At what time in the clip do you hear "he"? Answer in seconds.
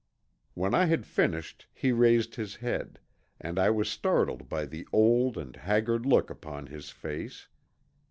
1.71-1.91